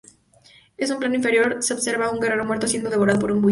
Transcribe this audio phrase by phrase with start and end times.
[0.77, 3.49] En un plano inferior se observa un guerrero muerto siendo devorado por un buitre.